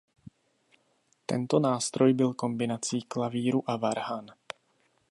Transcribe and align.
Tento 1.25 1.59
nástroj 1.59 2.13
byl 2.13 2.33
kombinací 2.33 3.01
klavíru 3.01 3.63
a 3.69 3.77
varhan. 3.77 4.27